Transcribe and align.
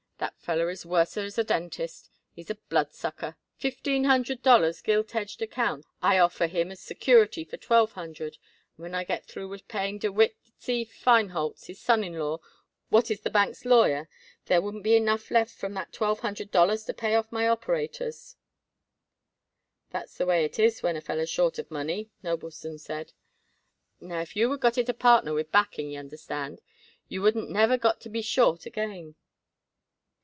That 0.17 0.39
feller 0.39 0.69
is 0.69 0.85
worser 0.85 1.21
as 1.21 1.39
a 1.39 1.43
dentist. 1.43 2.11
He's 2.31 2.51
a 2.51 2.55
bloodsucker. 2.69 3.37
Fifteen 3.57 4.03
hundred 4.03 4.43
dollars 4.43 4.79
gilt 4.83 5.15
edged 5.15 5.41
accounts 5.41 5.87
I 5.99 6.19
offer 6.19 6.45
him 6.45 6.69
as 6.71 6.79
security 6.79 7.43
for 7.43 7.57
twelve 7.57 7.93
hundred, 7.93 8.37
and 8.77 8.83
when 8.83 8.93
I 8.93 9.03
get 9.03 9.25
through 9.25 9.47
with 9.47 9.67
paying 9.67 9.97
DeWitt 9.97 10.35
C. 10.59 10.85
Feinholtz, 10.85 11.65
his 11.67 11.79
son 11.79 12.03
in 12.03 12.19
law, 12.19 12.37
what 12.89 13.09
is 13.09 13.21
the 13.21 13.31
bank's 13.31 13.65
lawyer, 13.65 14.07
there 14.45 14.61
wouldn't 14.61 14.83
be 14.83 14.95
enough 14.95 15.31
left 15.31 15.55
from 15.55 15.73
that 15.73 15.91
twelve 15.91 16.19
hundred 16.19 16.51
dollars 16.51 16.83
to 16.83 16.93
pay 16.93 17.15
off 17.15 17.31
my 17.31 17.47
operators." 17.47 18.35
"That's 19.89 20.17
the 20.19 20.27
way 20.27 20.45
it 20.45 20.59
is 20.59 20.83
when 20.83 20.95
a 20.95 21.01
feller's 21.01 21.31
short 21.31 21.57
of 21.57 21.71
money," 21.71 22.11
Noblestone 22.21 22.79
said. 22.79 23.13
"Now, 23.99 24.21
if 24.21 24.35
you 24.35 24.49
would 24.49 24.59
got 24.61 24.77
it 24.77 24.87
a 24.89 24.93
partner 24.93 25.33
with 25.33 25.51
backing, 25.51 25.89
y'understand, 25.89 26.61
you 27.07 27.23
wouldn't 27.23 27.49
never 27.49 27.75
got 27.75 27.99
to 28.01 28.09
be 28.09 28.21
short 28.21 28.67
again." 28.67 29.15